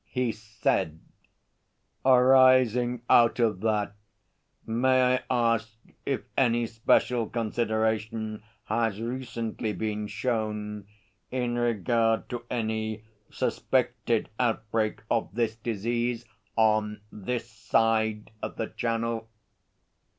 He 0.09 0.31
said: 0.31 0.99
'Arising 2.03 3.03
out 3.07 3.37
of 3.39 3.59
that, 3.61 3.93
may 4.65 5.17
I 5.17 5.23
ask 5.29 5.77
if 6.07 6.21
any 6.35 6.65
special 6.65 7.29
consideration 7.29 8.41
has 8.63 8.99
recently 8.99 9.73
been 9.73 10.07
shown 10.07 10.87
in 11.29 11.53
regard 11.55 12.29
to 12.29 12.45
any 12.49 13.03
suspected 13.29 14.29
outbreak 14.39 15.03
of 15.11 15.35
this 15.35 15.55
disease 15.57 16.25
on 16.55 17.01
this 17.11 17.47
side 17.47 18.31
of 18.41 18.55
the 18.55 18.69
Channel?' 18.69 19.29